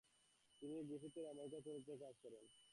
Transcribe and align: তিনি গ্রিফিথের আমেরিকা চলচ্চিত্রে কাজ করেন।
তিনি 0.61 0.75
গ্রিফিথের 0.87 1.25
আমেরিকা 1.33 1.57
চলচ্চিত্রে 1.65 1.95
কাজ 2.03 2.15
করেন। 2.23 2.43